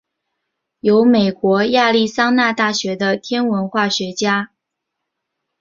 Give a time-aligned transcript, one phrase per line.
[0.79, 4.49] 由美国亚利桑那大学的天文化学家。